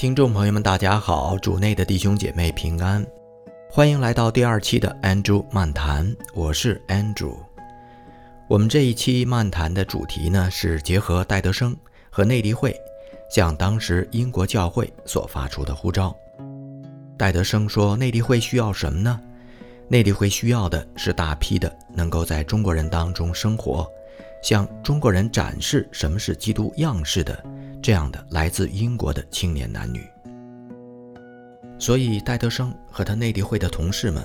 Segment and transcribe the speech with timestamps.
[0.00, 3.06] 听众朋友们，大家好，主内的弟兄姐妹平安，
[3.70, 7.36] 欢迎来到第二期的 Andrew 漫谈，我是 Andrew。
[8.48, 11.76] 我们这一期漫谈的主题呢是结合戴德生
[12.08, 12.74] 和内地会
[13.30, 16.16] 向当时英国教会所发出的呼召。
[17.18, 19.20] 戴德生说，内地会需要什么呢？
[19.86, 23.86] 内地会需要的是大批的能够在中国人当中生活，
[24.42, 27.44] 向中国人展示什么是基督样式的。
[27.82, 30.06] 这样的来自英国的青年男女，
[31.78, 34.22] 所以戴德生和他内地会的同事们，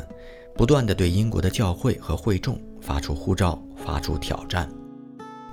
[0.55, 4.70] 不断的对英国的教会和会众发出呼召，发出挑战，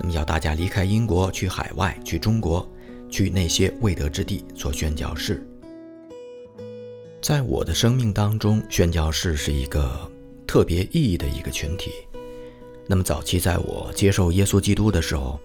[0.01, 2.69] 那么要大家离开英国，去海外，去中国，
[3.09, 5.47] 去那些未得之地做宣教士。
[7.21, 10.11] 在我的生命当中，宣教士是一个
[10.45, 11.89] 特别意义的一个群体。
[12.85, 15.39] 那么早期在我接受耶稣基督的时候，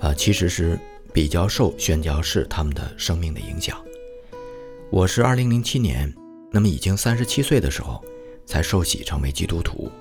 [0.00, 0.78] 啊，其实是。
[1.12, 3.76] 比较受宣教士他们的生命的影响。
[4.90, 6.12] 我是二零零七年，
[6.50, 8.02] 那么已经三十七岁的时候，
[8.46, 9.92] 才受洗成为基督徒。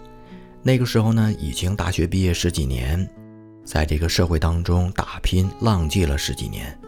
[0.63, 3.09] 那个时候呢，已经大学毕业十几年，
[3.65, 6.79] 在这个社会当中打拼浪迹了十几年，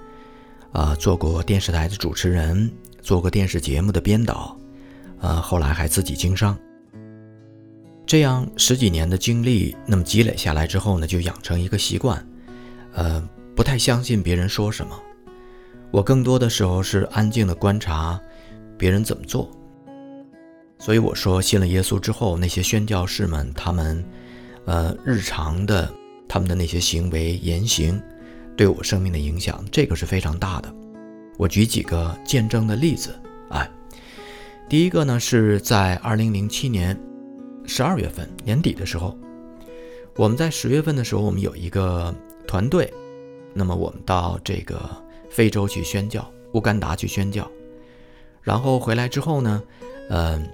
[0.71, 2.71] 啊，做过电视台的主持人，
[3.01, 4.57] 做过电视节目的编导，
[5.19, 6.57] 呃，后来还自己经商。
[8.05, 12.25] 这样十几年的经历，那么积累下来之后呢，就养成一个习惯，
[12.93, 13.21] 呃。
[13.55, 14.99] 不太相信别人说什么，
[15.91, 18.19] 我更多的时候是安静的观察
[18.77, 19.49] 别人怎么做。
[20.79, 24.03] 所以我说，信了耶稣之后，那些宣教士们，他们，
[24.65, 25.91] 呃，日常的
[26.27, 28.01] 他们的那些行为言行，
[28.57, 30.73] 对我生命的影响，这个是非常大的。
[31.37, 33.17] 我举几个见证的例子
[33.49, 33.65] 啊。
[34.67, 36.99] 第一个呢，是在二零零七年
[37.65, 39.17] 十二月份年底的时候，
[40.15, 42.13] 我们在十月份的时候，我们有一个
[42.47, 42.91] 团队。
[43.53, 44.89] 那么我们到这个
[45.29, 47.49] 非洲去宣教，乌干达去宣教，
[48.41, 49.61] 然后回来之后呢，
[50.09, 50.49] 嗯，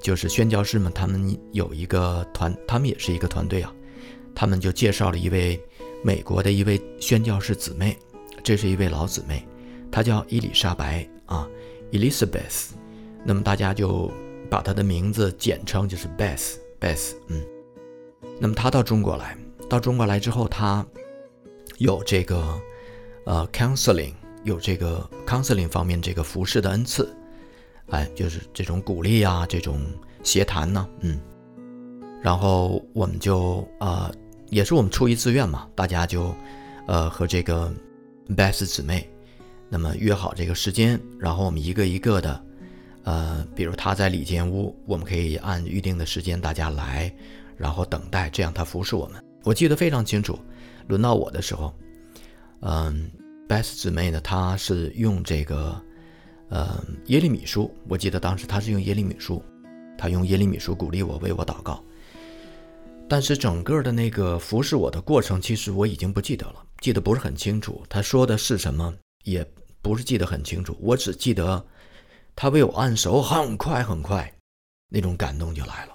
[0.00, 3.74] 就是宣教士们他们有一个团，他们也是一个团队啊，
[4.34, 5.60] 他们就介绍了一位
[6.02, 7.96] 美国的一位宣教士姊妹，
[8.42, 9.46] 这是一位老姊妹，
[9.90, 11.48] 她叫伊丽莎白啊
[11.90, 12.70] ，Elizabeth，
[13.24, 14.10] 那么大家就
[14.48, 17.44] 把她的名字简称就是 Beth，Beth，嗯，
[18.38, 19.36] 那么她到中国来，
[19.68, 20.86] 到中国来之后，她。
[21.78, 22.60] 有这个，
[23.26, 24.12] 呃，counseling，
[24.44, 27.12] 有这个 counseling 方面这个服饰的恩赐，
[27.90, 29.80] 哎，就是这种鼓励啊，这种
[30.22, 31.18] 协谈呢，嗯，
[32.22, 34.12] 然后我们就呃，
[34.50, 36.34] 也是我们出于自愿嘛，大家就，
[36.86, 37.72] 呃，和这个
[38.28, 39.10] Beth 姊妹，
[39.68, 42.44] 那么约好这个时间，然后我们一个一个的，
[43.02, 47.12] 呃，比如她在里间屋，我们可以按预定的时间大家来，
[47.56, 50.38] 然后等待，这样她服侍我们，我记得非常清楚。
[50.86, 51.74] 轮到我的时候，
[52.60, 53.10] 嗯
[53.48, 55.80] ，Beth 姊妹呢，她是用这个，
[56.48, 57.74] 呃，耶利米书。
[57.88, 59.42] 我记得当时她是用耶利米书，
[59.96, 61.82] 她用耶利米书鼓励我，为我祷告。
[63.06, 67.82] 但是整个的那个服侍我的过程，其实我已经不记得了，记得不是很清楚。
[67.88, 68.94] 她说的是什么，
[69.24, 69.46] 也
[69.82, 70.76] 不是记得很清楚。
[70.80, 71.62] 我只记得
[72.34, 74.32] 她为我按手，很快很快，
[74.88, 75.92] 那种感动就来了。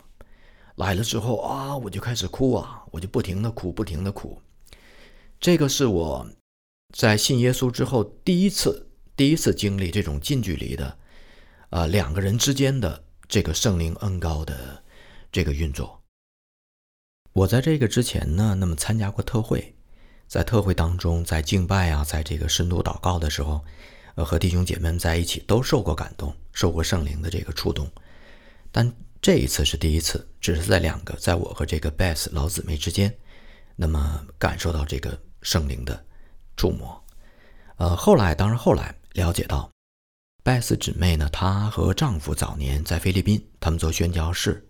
[0.75, 4.39] 来了之后啊，我就开始哭啊，我就不停的哭，不停的哭。
[5.39, 6.29] 这个是我
[6.93, 10.97] 在信耶稣之后第一次、第一次经历这种近距离的，
[11.69, 14.83] 呃，两个人之间的这个圣灵恩高的
[15.31, 16.03] 这个运作。
[17.31, 19.73] 我在这个之前呢，那么参加过特会，
[20.27, 23.63] 在特会当中，在敬拜啊，在这个深度祷告的时候，
[24.15, 27.89] 呃，和弟兄姐妹们在一起都受过感动，受过圣灵的这个触动。
[28.73, 33.15] 但这一次是第一次，只是在两个，在我和这个 Beth 老姊妹之间，
[33.77, 35.17] 那么感受到这个。
[35.41, 36.05] 圣灵的
[36.57, 37.03] 触摸，
[37.77, 39.71] 呃，后来当然后来了解到，
[40.43, 44.65] 拜斯姊妹呢，她和丈夫早年在菲律宾，他们做宣教士。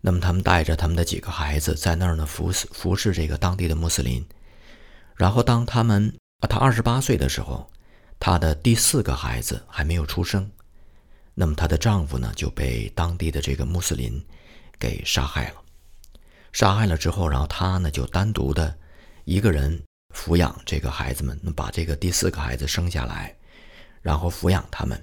[0.00, 4.26] 那么他们带着他们的几个孩子在那儿呢服侍服侍这个当地的穆斯林。
[5.14, 7.70] 然后当他们啊，她二十八岁的时候，
[8.18, 10.50] 她的第四个孩子还没有出生，
[11.34, 14.20] 那么她的丈夫呢就被当地的这个穆斯林
[14.76, 15.62] 给杀害了。
[16.52, 18.76] 杀害了之后，然后她呢就单独的。
[19.32, 19.82] 一个人
[20.14, 23.34] 抚养这个孩子们，把这个第四个孩子生下来，
[24.02, 25.02] 然后抚养他们。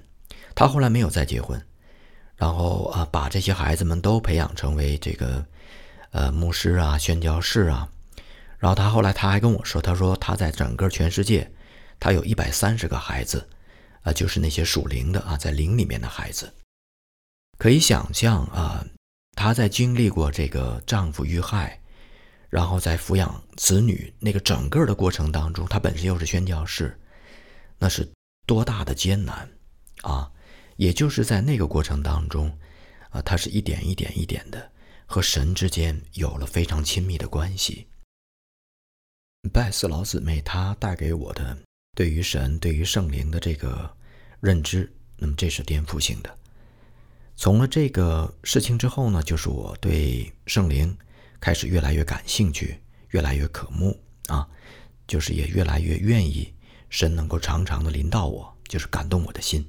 [0.54, 1.60] 他后来没有再结婚，
[2.36, 5.44] 然后啊，把这些孩子们都培养成为这个
[6.12, 7.88] 呃牧师啊、宣教士啊。
[8.58, 11.50] 然后他后来他还跟我说，他说他在整个全世界，
[11.98, 13.48] 他有一百三十个孩子，
[14.02, 16.54] 啊，就是那些属灵的啊，在灵里面的孩子。
[17.58, 18.86] 可以想象啊，
[19.34, 21.79] 她在经历过这个丈夫遇害。
[22.50, 26.98] 然后在抚养子女那个整个的过程当中，他本身又是宣教士，
[27.78, 28.06] 那是
[28.46, 29.48] 多大的艰难
[30.02, 30.30] 啊！
[30.76, 32.58] 也就是在那个过程当中，
[33.10, 34.70] 啊，他是一点一点一点的
[35.06, 37.86] 和神之间有了非常亲密的关系。
[39.52, 41.56] 拜四老姊妹她带给我的
[41.94, 43.94] 对于神、对于圣灵的这个
[44.40, 46.38] 认知，那么这是颠覆性的。
[47.36, 50.96] 从了这个事情之后呢，就是我对圣灵
[51.40, 52.78] 开始越来越感兴趣，
[53.10, 54.46] 越来越渴慕啊，
[55.06, 56.52] 就是也越来越愿意
[56.90, 59.64] 神能够常常的临到我，就是感动我的心。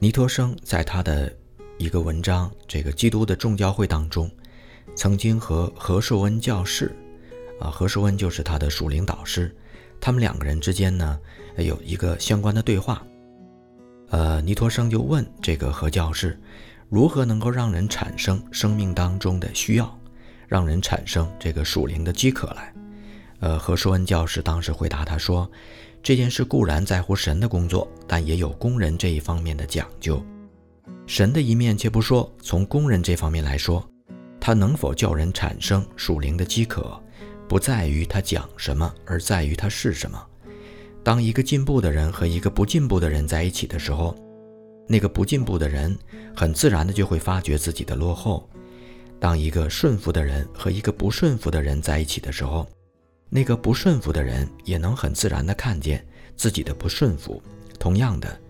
[0.00, 1.32] 尼托生在他的
[1.78, 4.30] 一个文章《这个基督的众教会》当中，
[4.96, 6.94] 曾经和何寿恩教士。
[7.60, 9.54] 啊，何寿恩就是他的属灵导师，
[10.00, 11.20] 他们两个人之间呢
[11.56, 13.06] 有一个相关的对话。
[14.10, 16.38] 呃，尼托生就问这个何教士，
[16.88, 19.98] 如何能够让人产生生命当中的需要，
[20.46, 22.72] 让人产生这个属灵的饥渴来？
[23.40, 25.50] 呃，何寿恩教师当时回答他说，
[26.02, 30.24] 这件事固然在乎神的工作，但也有工人这一方面的讲究。
[31.06, 33.86] 神的一面且不说，从工人这方面来说，
[34.40, 36.98] 他能否叫人产生属灵的饥渴？
[37.46, 40.22] 不在于他讲什么，而在于他是什么。
[41.02, 44.16] 当一个进步的人和一个不进步的人在一起的时候，
[44.86, 45.96] 那个不进步的人
[46.36, 48.46] 很自然的就会发觉自己的落后；
[49.18, 52.68] 当一个顺服的人和一个不顺服的人在一起的时候，
[53.30, 57.42] 那个不顺服的人也能很自然的看见自己的不顺服。
[57.78, 58.40] 同样的，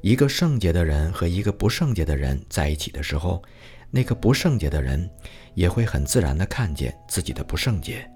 [0.00, 3.42] 一个圣洁的人和一个不圣洁的人在一起的时候，
[3.90, 5.08] 那个不圣洁的人
[5.54, 8.08] 也会很自然的看见自己的不圣洁。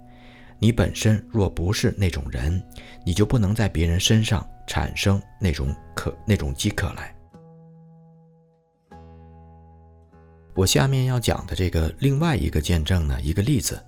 [0.58, 2.62] 你本身若不是那种人，
[3.04, 7.14] 你就不能在别人身上产生那种渴、那种饥渴来。
[10.54, 13.82] 我下面要讲的这个另外一个见证呢，一个例子，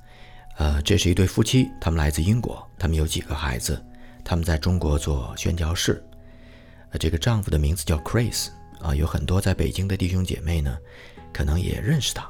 [0.56, 3.82] 呃，这是一对夫妻，他们来自英国，他们有几个孩子，
[4.24, 6.02] 他们在中国做宣教士。
[6.90, 8.48] 呃，这个丈夫的名字叫 Chris
[8.80, 10.76] 啊，有很多在北京的弟兄姐妹呢，
[11.32, 12.28] 可能也认识他。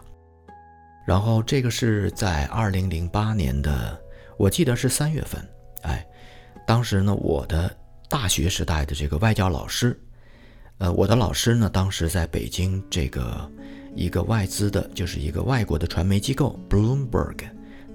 [1.07, 4.01] 然后这个是在二零零八年的。
[4.37, 5.41] 我记得是三月份，
[5.83, 6.05] 哎，
[6.67, 7.73] 当时呢，我的
[8.09, 9.97] 大学时代的这个外教老师，
[10.79, 13.49] 呃，我的老师呢，当时在北京这个
[13.95, 17.37] 一个外资的，就是一个外国的传媒机构 Bloomberg，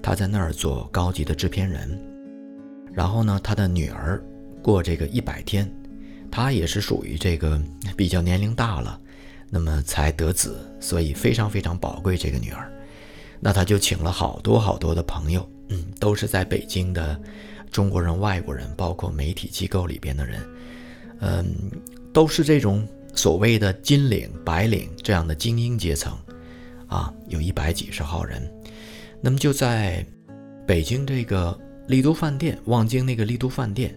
[0.02, 2.00] 他在那儿做高级的制片人。
[2.92, 4.22] 然后呢，他的女儿
[4.62, 5.70] 过这个一百天，
[6.30, 7.60] 他也是属于这个
[7.96, 9.00] 比较年龄大了，
[9.48, 12.72] 那么才得子，所以非常非常宝贵这个女儿。
[13.38, 15.48] 那他就请了好多好多的朋友。
[15.72, 17.16] 嗯，都是在北京的
[17.70, 20.44] 中国人、外国人，包括媒体机构里边的人，
[21.20, 21.46] 嗯，
[22.12, 22.84] 都是这种
[23.14, 26.16] 所谓的金领、白领这样的精英阶层，
[26.86, 28.42] 啊，有一百几十号人。
[29.20, 30.04] 那么就在
[30.66, 31.58] 北京这个
[31.88, 33.94] 丽都饭店，望京那个丽都饭店，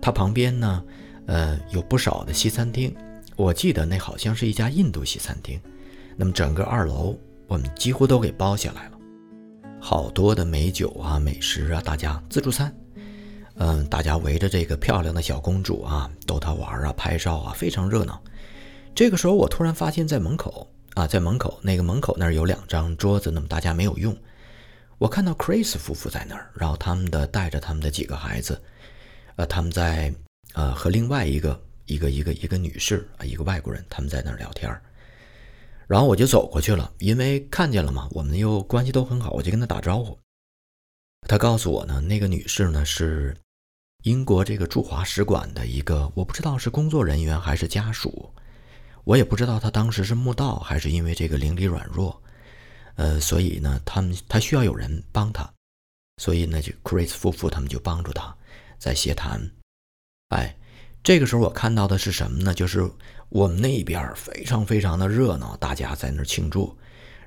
[0.00, 0.84] 它旁边呢，
[1.26, 2.94] 呃，有不少的西餐厅。
[3.34, 5.60] 我记得那好像是一家印度西餐厅。
[6.16, 8.98] 那么整个二楼我们几乎都给包下来了。
[9.80, 12.72] 好多的美酒啊、美食啊，大家自助餐，
[13.56, 18.22] 嗯，大家围着这个漂亮的小公主啊，逗她玩啊、拍照啊，非常热闹。
[18.94, 24.16] 这个时候，我突然发现，在门口啊，在门口那个门口那儿有两张桌子，那么大家没有用。
[24.98, 28.60] 我看到 Chris 夫妇在那儿，然后他们的带着他们的几个孩子，
[29.36, 30.14] 呃，他们在
[30.52, 34.82] 呃和另外一个一个一个一个女士啊，一个外国人，他们在那儿聊天儿。
[35.88, 40.16] 然后我就走过去了，因为看见了嘛，我们又关系都很好，我就跟他打招呼。
[41.26, 43.36] 他告诉我呢，那个女士呢是
[44.04, 48.32] 英国这个驻华使馆的一个，我不知道是工作人员还是家属，
[49.04, 52.22] 我也不知道他当时是慕道还是因为这个灵力软弱，
[52.96, 55.48] 呃，所以呢，他们他需要有人帮他，
[56.18, 58.34] 所以呢，就 Chris 夫妇他们就帮助他，
[58.78, 59.50] 在协谈，
[60.28, 60.56] 哎。
[61.04, 62.54] 这个时候我看到的是什么呢？
[62.54, 62.88] 就是
[63.28, 66.78] 我们那边非常非常的热闹，大家在那儿庆祝。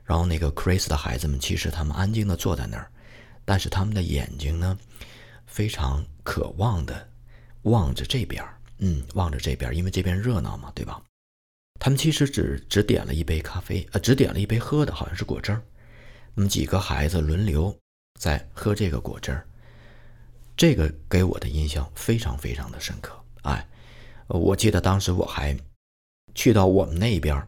[0.06, 2.90] 然后那个 Chris 的孩子们，其实他们安静的坐在那儿，
[3.44, 4.80] 但是他们的眼睛呢，
[5.46, 7.06] 非常渴望的
[7.64, 8.42] 望着这边，
[8.78, 11.02] 嗯，望着这边，因为这边热闹嘛，对吧？
[11.80, 15.62] 他们其实只只点了一杯咖啡，呃，只点了一杯喝的，好像是果汁儿。
[16.34, 17.78] 那么几个孩子轮流
[18.20, 19.46] 在喝这个果汁儿，
[20.58, 23.18] 这个给我的印象非常非常的深刻。
[23.44, 23.68] 哎，
[24.28, 25.56] 我记得当时我还
[26.34, 27.48] 去到我们那边，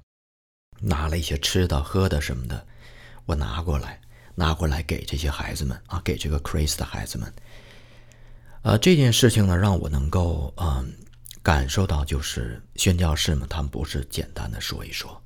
[0.80, 2.68] 拿了一些吃的喝的什么的，
[3.26, 4.00] 我拿过来，
[4.36, 7.34] 拿过来给这些孩子们啊，给这个 Chris 的孩子们。
[8.62, 10.94] 呃，这件事情呢，让我能够嗯
[11.48, 15.24] 感受到，就是宣教士们他们不是简单的说一说，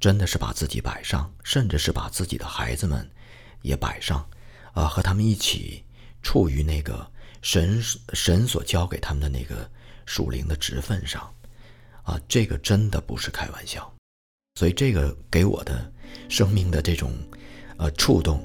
[0.00, 3.06] 真的是把自己摆上，甚至是把自己的孩子们
[3.60, 4.26] 也摆上，
[4.72, 5.84] 啊，和他们一起
[6.22, 7.06] 处于那个
[7.42, 7.82] 神
[8.14, 9.70] 神所教给他们的那个。
[10.04, 11.32] 属灵的职分上，
[12.02, 13.90] 啊，这个真的不是开玩笑。
[14.56, 15.90] 所以这个给我的
[16.28, 17.12] 生命的这种
[17.76, 18.42] 呃触动，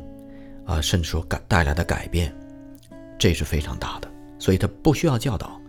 [0.68, 2.32] 啊，甚至说改带来的改变，
[3.18, 4.12] 这是非常大的。
[4.40, 5.60] 所以他不需要教导，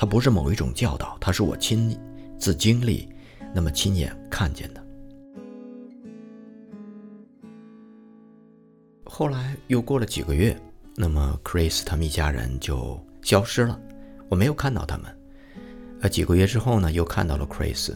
[0.00, 1.98] 它不是某一种教导，它是我亲
[2.38, 3.08] 自经历，
[3.52, 4.86] 那么亲眼看见的。
[9.04, 10.56] 后来又过了几个月，
[10.94, 13.76] 那么 Chris 他们一家人就消失了，
[14.28, 15.12] 我没有看到他们。
[16.00, 17.92] 呃，几个月之后呢，又看到了 Chris，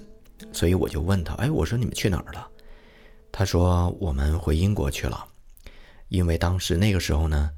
[0.50, 2.48] 所以我就问他：“哎，我说你们去哪儿了？”
[3.30, 5.24] 他说：“我们回英国去了，
[6.08, 7.48] 因为当时那个时候呢，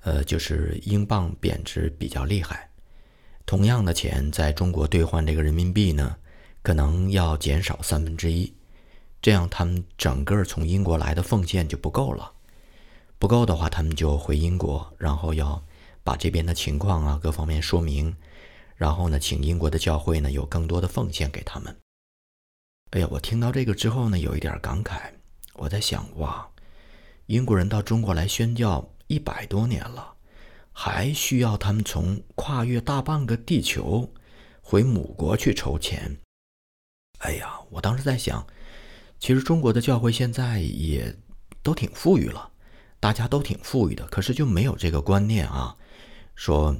[0.00, 2.68] 呃，就是英镑贬值比较厉害，
[3.44, 6.16] 同样的钱在中国兑换这个人民币呢，
[6.62, 8.52] 可能要减少三分之一，
[9.20, 12.32] 这样他们整个从英国来的奉献就不够了。”
[13.18, 15.62] 不够的话，他们就回英国，然后要
[16.02, 18.16] 把这边的情况啊各方面说明，
[18.74, 21.76] 然后呢，请英国的教会呢有更多的奉献给他们。
[22.90, 25.12] 哎呀，我听到这个之后呢，有一点感慨。
[25.54, 26.48] 我在想，哇，
[27.26, 30.12] 英国人到中国来宣教一百多年了，
[30.72, 34.12] 还需要他们从跨越大半个地球
[34.60, 36.18] 回母国去筹钱。
[37.18, 38.44] 哎呀，我当时在想，
[39.20, 41.14] 其实中国的教会现在也
[41.62, 42.50] 都挺富裕了。
[42.98, 45.76] 大家都挺富裕的，可是就没有这个观念啊，
[46.36, 46.76] 说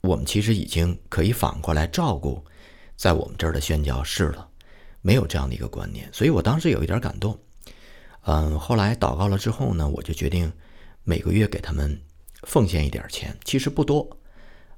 [0.00, 2.42] 我们其实已经可以反过来照顾
[2.96, 4.48] 在我们这儿的宣教士了，
[5.02, 7.38] 没有这样的一个观念，所以我当时有一点感动。
[8.22, 10.50] 嗯，后来祷告了之后呢，我就决定
[11.04, 12.00] 每个月给他们
[12.42, 14.18] 奉献一点钱，其实不多，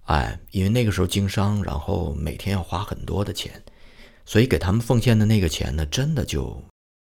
[0.05, 3.63] 哎，因为那个时候经商，然后每天要花很多的钱，
[4.25, 6.63] 所以给他们奉献的那个钱呢，真的就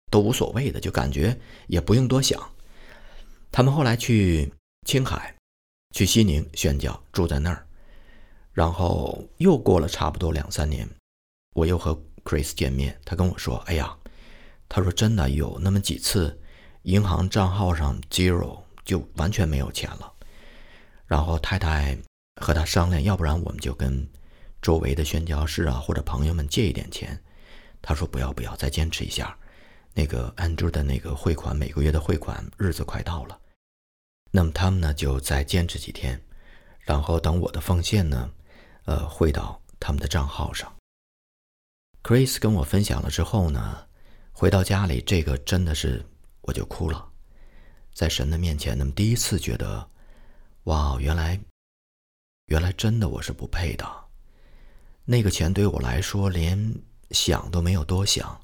[0.10, 1.38] 都无所谓的，就感觉
[1.68, 2.42] 也不用多想。
[3.52, 4.52] 他们后来去
[4.86, 5.36] 青海，
[5.94, 7.66] 去西宁宣教，住在那儿。
[8.54, 10.88] 然后又过了差不多两三年，
[11.56, 13.96] 我又和 Chris 见面，他跟我说：“哎呀，
[14.68, 16.40] 他说真的有那么几次，
[16.84, 20.14] 银行账号上 zero 就完全没有钱了。
[21.08, 21.98] 然后太太
[22.40, 24.08] 和他商量，要不然我们就跟
[24.62, 27.20] 周围的宣教士啊或者朋友们借一点钱。
[27.82, 29.36] 他说不要不要，再坚持一下。
[29.94, 33.40] 那个 Andrew 的那个汇款，每个月的汇款日子快到了。”
[34.30, 36.22] 那么他们呢，就再坚持几天，
[36.82, 38.30] 然后等我的奉献呢，
[38.86, 40.72] 呃，汇到他们的账号上。
[42.04, 43.88] Chris 跟我分享了之后呢，
[44.34, 46.06] 回到家里，这个真的是
[46.42, 47.10] 我就哭了，
[47.94, 49.90] 在神的面前，那么第一次觉得，
[50.68, 51.40] 哇，原来，
[52.48, 53.86] 原来真的我是不配的，
[55.06, 56.76] 那个钱对我来说连
[57.12, 58.40] 想都没有多想，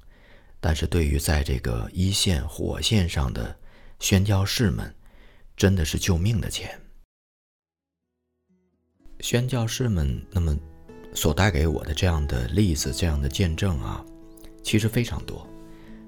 [0.61, 3.55] 但是对于在这个一线火线上的
[3.99, 4.93] 宣教士们。
[5.55, 6.81] 真的是救命的钱。
[9.19, 10.57] 宣教士们那么
[11.13, 14.03] 所带给我的这样的例子、这样的见证啊，
[14.63, 15.47] 其实非常多，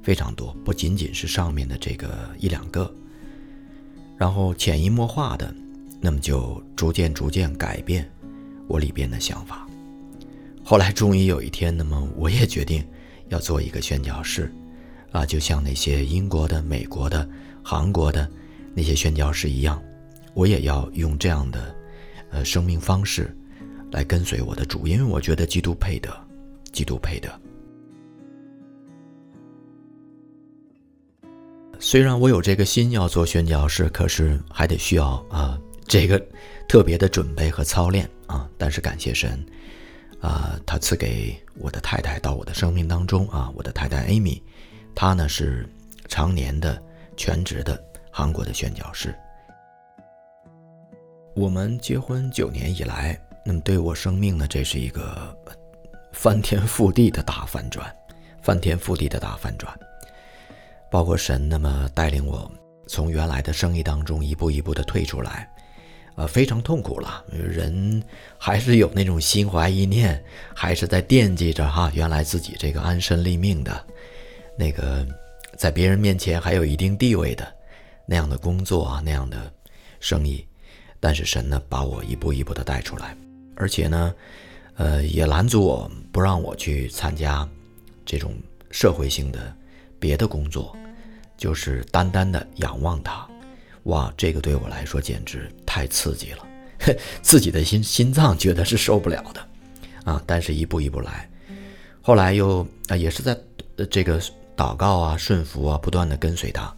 [0.02, 2.92] 非常多，不仅仅是上面的这个一两个。
[4.18, 5.56] 然后潜移默化的，
[6.06, 8.08] 那么就逐渐逐渐改变
[8.68, 9.68] 我里边的想法。
[10.64, 12.86] 后来终于有一天，那么我也决定
[13.30, 14.54] 要做一个宣教士，
[15.12, 17.28] 啊，就像那些英国的、美国的、
[17.64, 18.30] 韩国的。
[18.78, 19.82] 那些宣教士一样，
[20.34, 21.74] 我也要用这样的，
[22.30, 23.34] 呃，生命方式，
[23.90, 26.14] 来跟随我的主，因为我觉得基督配得，
[26.74, 27.32] 基督配得。
[31.80, 36.24] 虽然我有这个心要做宣教士，可是还得需要啊这个
[36.68, 38.50] 特别的准备和操练啊。
[38.58, 39.46] 但是感谢神，
[40.20, 44.42] 啊，他赐给我的太太到我的生命当中啊，我的太太 Amy，
[44.94, 45.68] 她呢是
[46.08, 46.82] 常年的
[47.18, 47.82] 全职的。
[48.18, 49.14] 韩国的宣教士，
[51.36, 55.38] 我们结婚九年以来，那么对我生命呢，这是一个
[56.14, 57.94] 翻天覆地的大反转，
[58.42, 59.78] 翻天覆地的大反转。
[60.90, 62.50] 包括神那么带领我
[62.88, 65.54] 从原来的生意当中一步一步的退出来，
[66.16, 67.24] 呃，非常痛苦了。
[67.32, 68.02] 人
[68.38, 73.86] 还是有那种心怀意念，还是在惦记着哈，原来自己这个安身立命的，
[74.58, 75.06] 那个
[75.58, 77.46] 在别人面前还有一定地位的。
[78.08, 79.52] 那样的工作啊，那样的
[80.00, 80.46] 生意，
[81.00, 83.18] 但是神呢，把我一步一步的带出来，
[83.56, 84.14] 而且呢，
[84.76, 87.50] 呃，也拦阻我不让我去参加
[88.06, 88.36] 这种
[88.70, 89.52] 社会性的
[90.00, 90.78] 别的工作，
[91.36, 93.28] 就是单单的仰望他。
[93.86, 99.42] 哇，这个对我来说简直太刺激了，自己的心心脏觉得是受不了的
[100.12, 100.22] 啊！
[100.26, 101.30] 但是一步一步来，
[102.02, 103.38] 后来又啊，也是在
[103.90, 104.20] 这个
[104.58, 106.74] 祷告啊、顺服啊，不断的跟随他。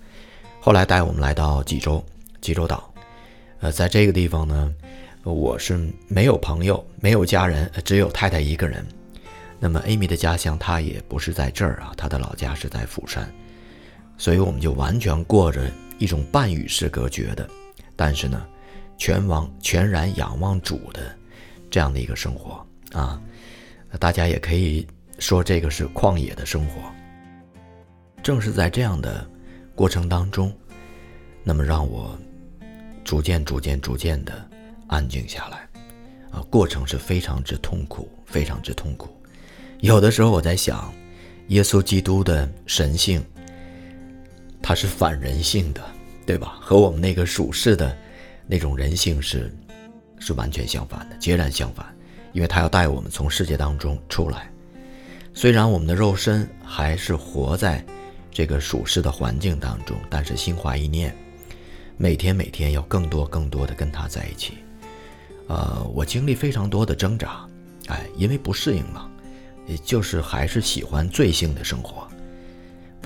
[0.59, 2.03] 后来带我们来到济州，
[2.41, 2.93] 济州岛，
[3.61, 4.73] 呃，在这个地方呢，
[5.23, 8.85] 我是没有朋友，没有家人，只有太太一个人。
[9.59, 13.33] 那么 Amy 的家乡，她也不是在这儿啊，她的老家是在釜山，
[14.17, 17.49] 所以我们就完全过着一种半与世隔绝的，
[17.95, 18.45] 但是呢，
[18.97, 21.15] 全望全然仰望主的
[21.69, 23.21] 这样的一个生活啊。
[23.99, 24.85] 大家也可以
[25.19, 26.81] 说这个是旷野的生活。
[28.21, 29.27] 正是在这样的
[29.73, 30.53] 过程当中，
[31.43, 32.17] 那么让我
[33.03, 34.49] 逐渐、逐渐、逐渐的
[34.87, 35.67] 安静下来
[36.29, 36.43] 啊。
[36.49, 39.09] 过程是非常之痛苦，非常之痛苦。
[39.79, 40.93] 有的时候我在想，
[41.47, 43.23] 耶稣基督的神性，
[44.67, 45.81] 他是反人性的，
[46.25, 46.57] 对吧？
[46.59, 47.97] 和我们那个属世的
[48.45, 49.49] 那种人性是
[50.19, 51.85] 是完全相反的，截然相反。
[52.33, 54.51] 因为他要带我们从世界当中出来，
[55.33, 57.81] 虽然我们的肉身还是活在
[58.29, 61.15] 这个属世的环境当中，但是心怀一念，
[61.95, 64.55] 每天每天要更多更多的跟他在一起。
[65.47, 67.47] 呃，我经历非常多的挣扎，
[67.87, 69.09] 哎，因为不适应嘛。
[69.65, 72.05] 也就是还是喜欢罪性的生活，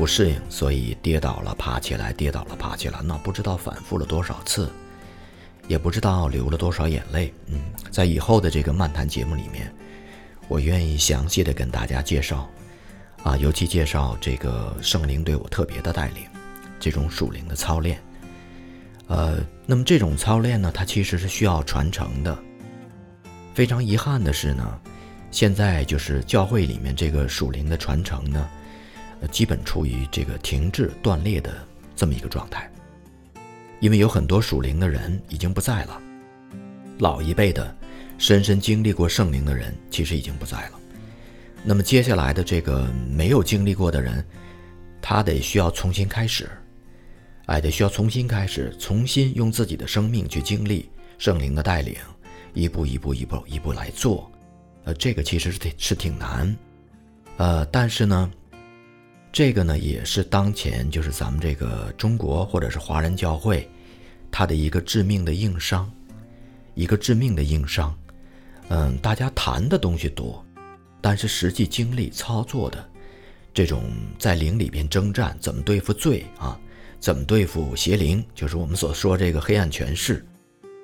[0.02, 4.68] 不适应，所以跌倒了爬起来，跌倒了爬起来，那不知道反复了多少次，
[5.68, 7.32] 也不知道流了多少眼泪。
[7.46, 9.72] 嗯，在以后的这个漫谈节目里面，
[10.48, 12.50] 我愿意详细的跟大家介绍，
[13.22, 16.24] 啊，尤其介绍这个圣灵对我特别的带领，
[16.80, 18.02] 这种属灵的操练。
[19.06, 22.36] 呃，那么这种操练呢，它其实是需要传承的。
[23.54, 24.80] 非常遗憾的是呢。
[25.30, 28.50] 现在就是教会里面这个属灵的传承呢，
[29.22, 32.70] 呃，基本处于这个停滞断裂的这么一个状态，
[33.80, 36.02] 因为有很多属灵的人已经不在了，
[37.00, 37.76] 老一辈的
[38.18, 40.80] 深深经历过圣灵的人其实已经不在了，
[41.64, 44.26] 那么接下来的这个没有经历过的人，
[45.02, 46.50] 他得需要重新开始，
[47.46, 51.96] 哎，得需要重新开始，重新用自己的生命去经历圣灵的带领，
[52.54, 54.32] 一步一步一步一步来做。
[54.84, 56.58] 呃，这个其实是挺是挺难，
[57.38, 58.32] 呃，但是呢，
[59.32, 63.70] 这个呢也是当前就是咱们这个中国或者是华人教会，
[64.30, 65.90] 它的一个致命的硬伤，
[66.76, 67.98] 一个致命的硬伤。
[68.68, 70.46] 嗯，大家谈的东西多，
[71.00, 72.90] 但是实际经历操作的
[73.54, 73.84] 这种
[74.20, 76.60] 在灵里边征战，怎么对付罪啊，
[77.00, 80.26] 怎么对付邪灵，就是我们所说这个黑暗权势，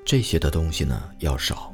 [0.06, 1.74] 这些的东西呢要少。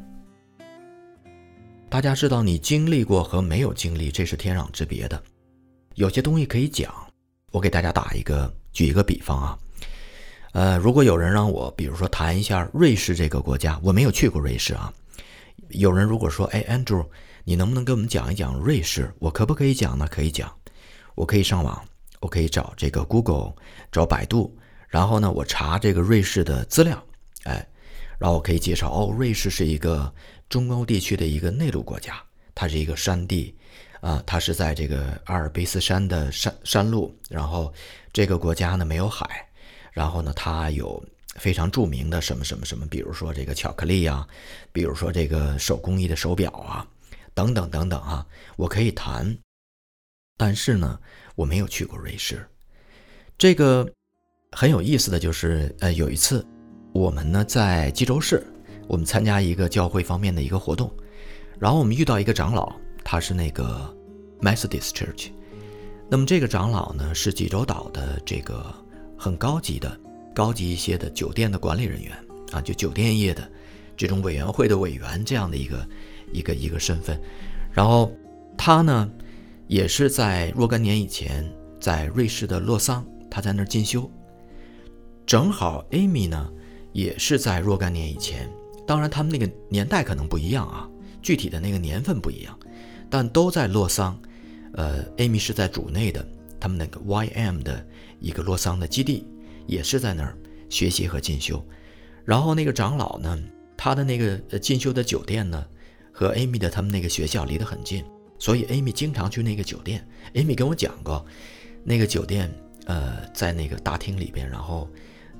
[1.87, 5.23] 大家知道，你经历过和没有经历，这是天壤之别的。
[5.95, 6.93] 有些东西可以讲，
[7.51, 9.57] 我给大家打一个，举一个比方啊。
[10.53, 14.93] 呃，如果有人让我，比如说谈一下瑞士这个国家，我没有去过瑞士啊。
[15.69, 17.05] 有人如果说，哎，Andrew，
[17.43, 19.11] 你能不能给我们讲一讲瑞士？
[19.19, 20.07] 我可不可以讲呢？
[20.09, 20.51] 可以讲，
[21.15, 21.83] 我可以上网，
[22.19, 23.53] 我可以找这个 Google，
[23.91, 24.55] 找百度，
[24.87, 27.03] 然后呢，我查这个瑞士的资料，
[27.43, 27.67] 哎，
[28.17, 30.13] 然后我可以介绍，哦，瑞士是一个。
[30.49, 32.21] 中欧地区的一个内陆国家，
[32.53, 33.55] 它是一个山地，
[34.03, 37.73] 啊，它是在这个阿尔卑斯山的山山路，然后
[38.11, 39.25] 这个国家呢没有海，
[39.93, 41.01] 然后呢它有
[41.35, 44.27] 非常著名的什么什么什么，比如说这个巧克力啊，
[44.73, 46.85] 比如说这个手工艺的手表啊，
[47.33, 49.37] 等等等等啊，我可以谈，
[50.37, 50.99] 但是呢
[51.35, 52.45] 我没有去过瑞士，
[53.37, 53.89] 这个
[54.51, 56.45] 很有意思的就是，呃，有一次
[56.91, 58.45] 我们呢在济州市。
[58.85, 60.93] 我们参加一个教会方面的一个活动，
[61.57, 62.75] 然后我们遇到一个长老，
[63.13, 63.95] 他是那个
[64.41, 65.29] Methodist Church。
[66.09, 68.73] 那么这个长老呢，是济州岛的这个
[69.15, 69.95] 很高级的、
[70.33, 72.11] 高级一些的酒店的管理人员
[72.53, 73.47] 啊，就酒店业的
[73.95, 75.87] 这种委员会的委员这样的一个
[76.31, 77.21] 一个一个身份。
[77.71, 78.11] 然后
[78.57, 79.07] 他呢，
[79.67, 81.47] 也是在若干年以前
[81.79, 84.09] 在瑞士的洛桑，他在那儿进修。
[85.27, 86.51] 正好 Amy 呢，
[86.93, 88.49] 也是在若干年以前。
[88.87, 90.89] 当然，他们那个年代可能不一样啊，
[91.21, 92.57] 具体的那个年份不一样，
[93.13, 94.19] 但都在洛桑。
[94.73, 96.27] 呃，Amy 是在主内的，
[96.59, 97.85] 他们那个 YM 的
[98.19, 99.27] 一个洛桑的基地，
[99.67, 100.35] 也是在那儿
[100.67, 101.63] 学习和进修。
[102.25, 103.39] 然后那个长老呢，
[103.77, 105.63] 他的那个进修的酒店呢，
[106.11, 108.03] 和 Amy 的他们那个学校离得很近，
[108.39, 110.03] 所以 Amy 经常去那个酒店。
[110.33, 111.23] Amy 跟我讲过，
[111.83, 112.51] 那个酒店，
[112.85, 114.89] 呃，在那个大厅里边，然后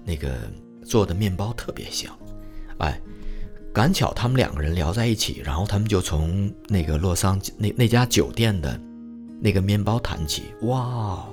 [0.05, 0.37] 那个
[0.85, 2.15] 做的面包特别香，
[2.77, 3.01] 哎。
[3.73, 8.79] 赶巧他们两个人聊在一起，然后他们就从那个洛桑那那家酒店的
[9.41, 11.25] 那个面包谈起，哇，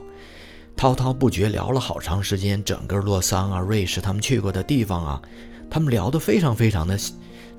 [0.74, 5.22] 滔滔不绝聊了好长时间，整个洛桑啊、瑞士他们去过的地方啊，
[5.68, 6.98] 他们聊得非常非常的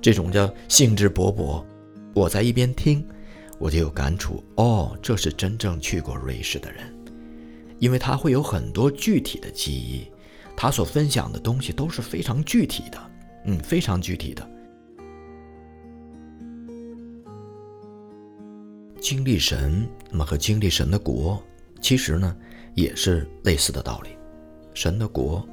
[0.01, 1.63] 这种叫兴致勃勃。
[2.15, 3.05] 我在一边听，
[3.59, 6.91] 我就有感触，哦，这是真正去过瑞士的人，
[7.77, 10.07] 因为他会有很多具体的记忆，
[10.57, 12.97] 他所分享的东西都是非常具体的，
[13.45, 14.50] 嗯，非常具体的。
[19.01, 21.41] 经历神，那么和经历神的国，
[21.81, 22.37] 其实呢
[22.75, 24.11] 也是类似的道理。
[24.75, 25.43] 神的国，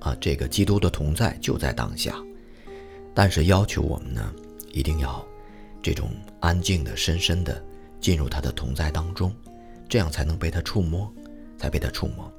[0.00, 2.22] 啊，这个基督的同在就在当下，
[3.14, 4.32] 但是要求我们呢，
[4.72, 5.26] 一定要
[5.82, 7.64] 这种安静的、深深的
[7.98, 9.34] 进入他的同在当中，
[9.88, 11.10] 这样才能被他触摸，
[11.56, 12.30] 才被他触摸。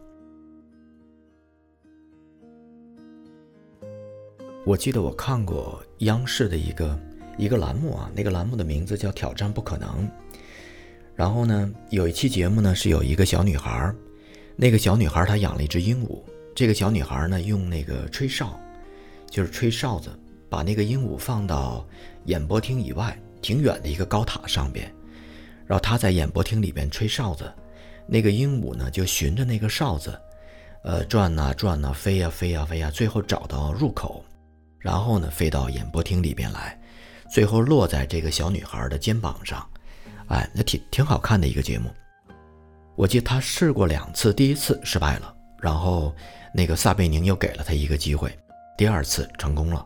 [4.67, 6.99] 我记得我看过央视的一个
[7.39, 10.08] 一个栏目啊，那个栏目的名字叫《挑战不可能》。
[11.19, 13.93] 然后呢，有一期节目呢是有一个小女孩，
[14.55, 16.23] 那个小女孩她养了一只鹦鹉。
[16.55, 18.58] 这个小女孩呢用那个吹哨，
[19.29, 20.17] 就是吹哨子，
[20.49, 21.86] 把那个鹦鹉放到
[22.23, 24.89] 演播厅以外挺远的一个高塔上边，
[25.67, 27.53] 然后她在演播厅里边吹哨子，
[28.08, 30.17] 那个鹦鹉呢就循着那个哨子，
[30.86, 34.23] 呃转呐转呐，飞呀飞呀飞呀，最后找到入口。
[34.79, 36.79] 然后呢，飞到演播厅里边来，
[37.29, 39.69] 最后落在这个小女孩的肩膀上，
[40.29, 41.89] 哎，那挺挺好看的一个节目。
[42.95, 46.13] 我记得他试过两次，第一次失败了，然后
[46.53, 48.37] 那个撒贝宁又给了他一个机会，
[48.77, 49.85] 第二次成功了。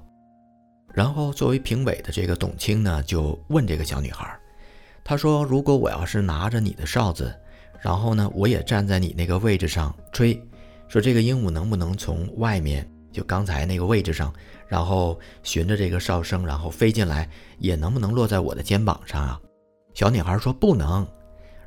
[0.94, 4.38] 然后作为评委的这个董卿呢，就问这个小女孩，
[5.04, 7.34] 她说：“如果我要是拿着你的哨子，
[7.82, 10.40] 然后呢，我也站在你那个位置上吹，
[10.88, 14.34] 说这个鹦鹉能不能从外面？”就刚才那个位置上，
[14.68, 17.30] 然后循着这个哨声，然后飞进来，
[17.60, 19.40] 也能不能落在我的肩膀上啊？
[19.94, 21.08] 小女孩说不能。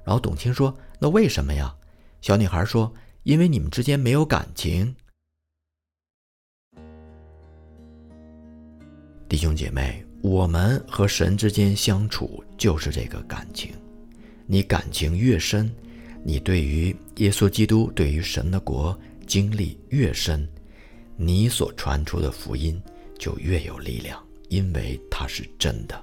[0.05, 1.75] 然后董卿说：“那为什么呀？”
[2.23, 2.93] 小女孩说
[3.25, 4.95] ：“因为你们之间没有感情。”
[9.29, 13.75] 弟兄姐妹，我们和神之间相处就是这个感情。
[14.47, 15.69] 你感情越深，
[16.23, 20.49] 你对于耶稣基督、对于神的国经历越深。
[21.17, 22.81] 你所传出的福音
[23.19, 26.01] 就越有力量，因为它是真的。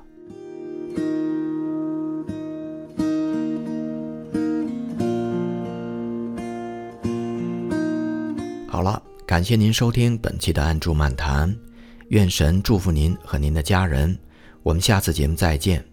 [9.34, 11.52] 感谢您收听本期的安住漫谈，
[12.10, 14.16] 愿神祝福您和您的家人，
[14.62, 15.84] 我们下次节目再见。